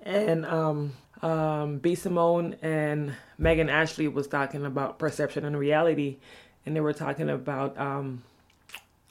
And 0.03 0.45
um, 0.45 0.93
um, 1.21 1.77
B. 1.77 1.95
Simone 1.95 2.55
and 2.61 3.13
Megan 3.37 3.69
Ashley 3.69 4.07
was 4.07 4.27
talking 4.27 4.65
about 4.65 4.99
perception 4.99 5.45
and 5.45 5.57
reality. 5.57 6.17
And 6.65 6.75
they 6.75 6.81
were 6.81 6.93
talking 6.93 7.29
about 7.29 7.77
um, 7.77 8.23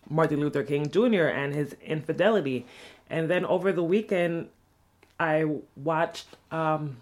Martin 0.08 0.40
Luther 0.40 0.62
King 0.62 0.90
Jr. 0.90 1.26
and 1.26 1.54
his 1.54 1.76
infidelity. 1.82 2.66
And 3.10 3.30
then 3.30 3.44
over 3.44 3.72
the 3.72 3.82
weekend, 3.82 4.48
I 5.20 5.44
watched 5.76 6.26
um, 6.50 6.96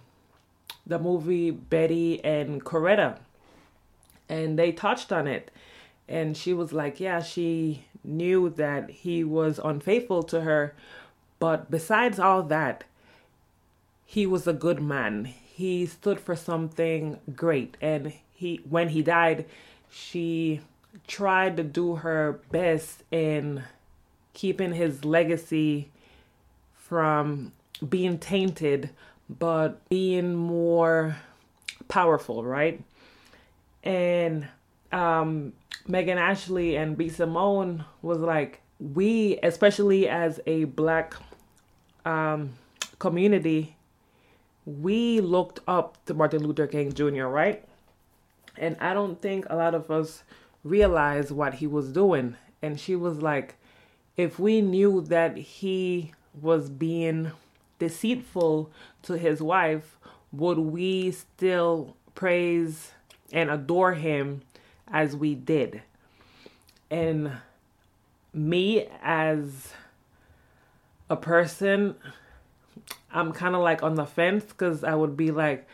the 0.90 0.99
movie 0.99 1.50
Betty 1.50 2.23
and 2.23 2.62
Coretta, 2.64 3.18
and 4.28 4.59
they 4.59 4.73
touched 4.73 5.12
on 5.12 5.26
it. 5.26 5.50
And 6.09 6.37
she 6.37 6.52
was 6.52 6.73
like, 6.73 7.00
Yeah, 7.00 7.23
she 7.23 7.85
knew 8.04 8.50
that 8.50 8.90
he 8.90 9.25
was 9.25 9.61
unfaithful 9.62 10.23
to 10.25 10.42
her. 10.42 10.75
But 11.38 11.70
besides 11.70 12.18
all 12.18 12.42
that, 12.44 12.85
he 14.04 14.26
was 14.26 14.47
a 14.47 14.52
good 14.52 14.82
man. 14.82 15.25
He 15.25 15.87
stood 15.87 16.20
for 16.20 16.35
something 16.35 17.18
great. 17.35 17.76
And 17.80 18.12
he 18.35 18.61
when 18.68 18.90
he 18.90 19.02
died, 19.02 19.47
she 19.88 20.61
tried 21.06 21.56
to 21.56 21.62
do 21.62 21.97
her 21.97 22.40
best 22.50 23.04
in 23.12 23.62
keeping 24.35 24.73
his 24.73 25.04
legacy 25.04 25.90
from 26.75 27.52
being 27.88 28.18
tainted, 28.18 28.90
but 29.38 29.88
being 29.88 30.34
more 30.34 31.16
powerful, 31.88 32.44
right? 32.44 32.82
And 33.84 34.49
um, 34.92 35.52
Megan 35.87 36.18
Ashley 36.18 36.76
and 36.76 36.96
B. 36.96 37.08
Simone 37.08 37.84
was 38.02 38.18
like, 38.18 38.60
we, 38.80 39.38
especially 39.42 40.08
as 40.08 40.40
a 40.46 40.64
black 40.64 41.14
um, 42.04 42.50
community, 42.99 43.76
we 44.66 45.20
looked 45.20 45.60
up 45.68 45.96
to 46.06 46.14
Martin 46.14 46.42
Luther 46.42 46.66
King 46.66 46.92
Jr., 46.92 47.25
right? 47.25 47.64
And 48.56 48.76
I 48.80 48.94
don't 48.94 49.20
think 49.20 49.46
a 49.49 49.56
lot 49.56 49.75
of 49.75 49.90
us 49.90 50.22
realize 50.64 51.32
what 51.32 51.54
he 51.54 51.66
was 51.66 51.92
doing. 51.92 52.37
And 52.62 52.78
she 52.80 52.96
was 52.96 53.22
like, 53.22 53.56
if 54.16 54.38
we 54.38 54.60
knew 54.60 55.02
that 55.02 55.37
he 55.37 56.12
was 56.40 56.68
being 56.68 57.32
deceitful 57.80 58.70
to 59.02 59.14
his 59.14 59.42
wife, 59.42 59.99
would 60.32 60.58
we 60.58 61.10
still 61.10 61.96
praise 62.14 62.92
and 63.32 63.50
adore 63.50 63.94
him 63.94 64.42
as 64.87 65.16
we 65.16 65.34
did? 65.34 65.82
And 66.88 67.32
me 68.32 68.87
as 69.02 69.72
a 71.08 71.16
person, 71.16 71.96
I'm 73.12 73.32
kind 73.32 73.56
of 73.56 73.62
like 73.62 73.82
on 73.82 73.96
the 73.96 74.06
fence 74.06 74.44
because 74.44 74.84
I 74.84 74.94
would 74.94 75.16
be 75.16 75.32
like, 75.32 75.66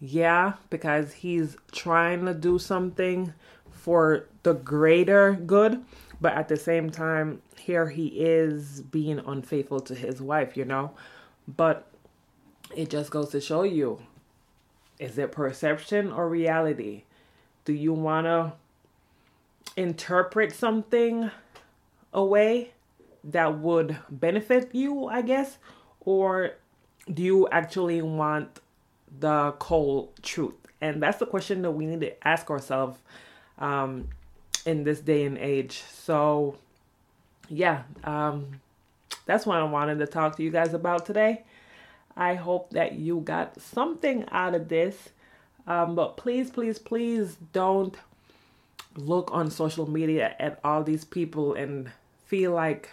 yeah, 0.00 0.54
because 0.68 1.14
he's 1.14 1.56
trying 1.72 2.26
to 2.26 2.34
do 2.34 2.58
something 2.58 3.32
for 3.70 4.26
the 4.42 4.54
greater 4.54 5.32
good, 5.32 5.82
but 6.20 6.34
at 6.34 6.48
the 6.48 6.56
same 6.56 6.90
time, 6.90 7.40
here 7.58 7.88
he 7.88 8.08
is 8.08 8.82
being 8.82 9.18
unfaithful 9.20 9.80
to 9.80 9.94
his 9.94 10.20
wife, 10.20 10.56
you 10.56 10.64
know? 10.64 10.90
But 11.46 11.86
it 12.74 12.90
just 12.90 13.10
goes 13.10 13.30
to 13.30 13.40
show 13.40 13.62
you 13.62 14.00
is 14.98 15.18
it 15.18 15.32
perception 15.32 16.12
or 16.12 16.28
reality? 16.28 17.02
Do 17.64 17.72
you 17.72 17.92
want 17.92 18.26
to 18.26 18.52
interpret 19.76 20.52
something 20.52 21.30
away 22.12 22.72
that 23.24 23.58
would 23.58 23.96
benefit 24.10 24.74
you, 24.74 25.06
I 25.06 25.22
guess? 25.22 25.58
Or 26.00 26.52
do 27.12 27.22
you 27.22 27.48
actually 27.48 28.02
want 28.02 28.60
the 29.18 29.52
cold 29.58 30.10
truth? 30.22 30.54
And 30.80 31.02
that's 31.02 31.18
the 31.18 31.26
question 31.26 31.62
that 31.62 31.72
we 31.72 31.86
need 31.86 32.00
to 32.00 32.28
ask 32.28 32.50
ourselves 32.50 32.98
um, 33.58 34.08
in 34.66 34.84
this 34.84 35.00
day 35.00 35.24
and 35.24 35.38
age. 35.38 35.82
So, 35.90 36.56
yeah, 37.48 37.82
um, 38.04 38.60
that's 39.26 39.46
what 39.46 39.58
I 39.58 39.64
wanted 39.64 39.98
to 39.98 40.06
talk 40.06 40.36
to 40.36 40.42
you 40.42 40.50
guys 40.50 40.74
about 40.74 41.06
today. 41.06 41.44
I 42.16 42.34
hope 42.34 42.70
that 42.70 42.92
you 42.92 43.20
got 43.20 43.60
something 43.60 44.24
out 44.30 44.54
of 44.54 44.68
this. 44.68 45.10
Um, 45.66 45.94
but 45.94 46.16
please, 46.16 46.50
please, 46.50 46.78
please 46.78 47.36
don't 47.52 47.96
look 48.96 49.30
on 49.32 49.50
social 49.50 49.90
media 49.90 50.36
at 50.38 50.60
all 50.62 50.84
these 50.84 51.04
people 51.04 51.54
and 51.54 51.90
feel 52.26 52.52
like 52.52 52.90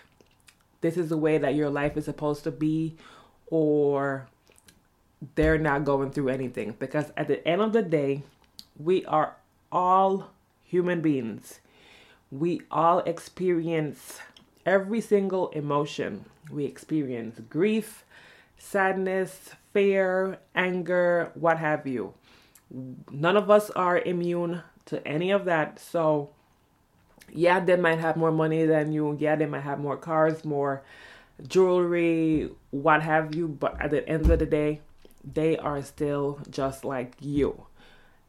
this 0.81 0.97
is 0.97 1.09
the 1.09 1.17
way 1.17 1.37
that 1.37 1.55
your 1.55 1.69
life 1.69 1.97
is 1.97 2.05
supposed 2.05 2.43
to 2.43 2.51
be 2.51 2.95
or 3.47 4.27
they're 5.35 5.59
not 5.59 5.85
going 5.85 6.11
through 6.11 6.29
anything. 6.29 6.75
Because 6.79 7.11
at 7.15 7.27
the 7.27 7.45
end 7.47 7.61
of 7.61 7.73
the 7.73 7.83
day, 7.83 8.23
we 8.79 9.05
are 9.05 9.35
all 9.71 10.31
human 10.63 11.01
beings. 11.01 11.59
We 12.31 12.61
all 12.71 12.99
experience 12.99 14.19
every 14.65 15.01
single 15.01 15.49
emotion. 15.49 16.25
We 16.49 16.65
experience 16.65 17.39
grief, 17.49 18.03
sadness, 18.57 19.51
fear, 19.73 20.39
anger, 20.55 21.31
what 21.33 21.57
have 21.57 21.87
you. 21.87 22.13
None 23.11 23.37
of 23.37 23.49
us 23.49 23.69
are 23.71 23.99
immune 23.99 24.63
to 24.85 25.05
any 25.07 25.31
of 25.31 25.45
that. 25.45 25.79
So, 25.79 26.29
yeah, 27.31 27.59
they 27.59 27.75
might 27.75 27.99
have 27.99 28.17
more 28.17 28.31
money 28.31 28.65
than 28.65 28.91
you. 28.91 29.17
Yeah, 29.19 29.35
they 29.35 29.45
might 29.45 29.61
have 29.61 29.79
more 29.79 29.97
cars, 29.97 30.45
more 30.45 30.83
jewelry, 31.47 32.49
what 32.71 33.01
have 33.01 33.35
you. 33.35 33.47
But 33.47 33.81
at 33.81 33.91
the 33.91 34.07
end 34.07 34.29
of 34.29 34.39
the 34.39 34.45
day, 34.45 34.81
they 35.23 35.57
are 35.57 35.81
still 35.81 36.39
just 36.49 36.85
like 36.85 37.15
you. 37.19 37.65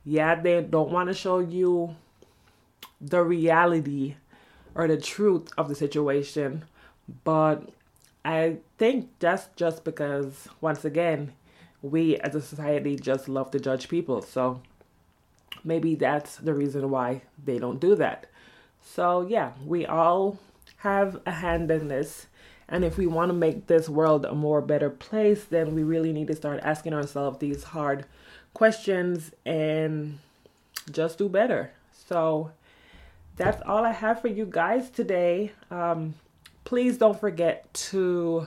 Yeah, 0.04 0.40
they 0.40 0.62
don't 0.62 0.90
want 0.90 1.08
to 1.08 1.14
show 1.14 1.38
you 1.38 1.96
the 3.00 3.22
reality 3.22 4.16
or 4.74 4.88
the 4.88 4.96
truth 4.96 5.50
of 5.56 5.68
the 5.68 5.74
situation. 5.74 6.64
But 7.24 7.70
I 8.24 8.58
think 8.78 9.10
that's 9.18 9.48
just 9.56 9.84
because, 9.84 10.48
once 10.60 10.84
again, 10.84 11.32
we 11.82 12.16
as 12.18 12.34
a 12.34 12.40
society 12.40 12.96
just 12.96 13.28
love 13.28 13.50
to 13.50 13.60
judge 13.60 13.88
people. 13.88 14.22
So 14.22 14.62
maybe 15.64 15.94
that's 15.94 16.36
the 16.36 16.54
reason 16.54 16.90
why 16.90 17.22
they 17.44 17.58
don't 17.58 17.80
do 17.80 17.94
that. 17.96 18.26
So, 18.84 19.26
yeah, 19.28 19.52
we 19.64 19.86
all 19.86 20.38
have 20.78 21.20
a 21.26 21.30
hand 21.30 21.70
in 21.70 21.88
this. 21.88 22.26
And 22.68 22.84
if 22.84 22.96
we 22.96 23.06
want 23.06 23.28
to 23.28 23.34
make 23.34 23.66
this 23.66 23.88
world 23.88 24.24
a 24.24 24.34
more 24.34 24.60
better 24.60 24.90
place, 24.90 25.44
then 25.44 25.74
we 25.74 25.82
really 25.82 26.12
need 26.12 26.28
to 26.28 26.36
start 26.36 26.60
asking 26.62 26.94
ourselves 26.94 27.38
these 27.38 27.64
hard 27.64 28.06
questions 28.54 29.32
and 29.44 30.18
just 30.90 31.18
do 31.18 31.28
better. 31.28 31.72
So, 31.92 32.52
that's 33.42 33.62
all 33.66 33.84
I 33.84 33.92
have 33.92 34.20
for 34.20 34.28
you 34.28 34.46
guys 34.48 34.88
today. 34.90 35.52
Um, 35.70 36.14
please 36.64 36.96
don't 36.96 37.18
forget 37.18 37.72
to 37.74 38.46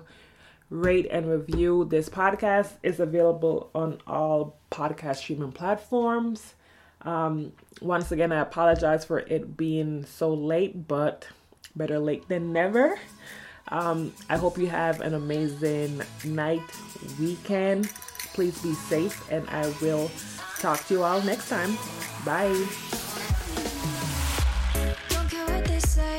rate 0.69 1.07
and 1.11 1.29
review 1.29 1.85
this 1.85 2.09
podcast. 2.09 2.71
It's 2.81 2.99
available 2.99 3.69
on 3.75 3.99
all 4.07 4.57
podcast 4.71 5.17
streaming 5.17 5.51
platforms. 5.51 6.55
Um, 7.01 7.51
once 7.81 8.11
again, 8.11 8.31
I 8.31 8.39
apologize 8.39 9.05
for 9.05 9.19
it 9.19 9.57
being 9.57 10.05
so 10.05 10.33
late, 10.33 10.87
but 10.87 11.27
better 11.75 11.99
late 11.99 12.27
than 12.27 12.53
never. 12.53 12.97
Um, 13.67 14.13
I 14.29 14.37
hope 14.37 14.57
you 14.57 14.67
have 14.67 15.01
an 15.01 15.13
amazing 15.13 16.01
night, 16.23 16.61
weekend. 17.19 17.89
Please 18.33 18.61
be 18.61 18.73
safe, 18.73 19.29
and 19.31 19.47
I 19.49 19.67
will 19.81 20.09
talk 20.59 20.85
to 20.87 20.93
you 20.95 21.03
all 21.03 21.21
next 21.21 21.49
time. 21.49 21.77
Bye. 22.25 23.04
Say 25.79 26.14